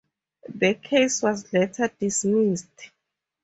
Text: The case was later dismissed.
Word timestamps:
The 0.51 0.73
case 0.73 1.21
was 1.21 1.53
later 1.53 1.87
dismissed. 1.99 2.89